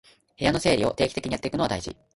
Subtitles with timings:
[0.39, 1.95] 部屋の整理を定期的にやっておくのは大事